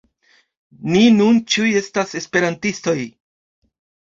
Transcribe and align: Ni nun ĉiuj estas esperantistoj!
Ni 0.93 1.01
nun 1.17 1.37
ĉiuj 1.55 1.75
estas 1.81 2.17
esperantistoj! 2.21 2.99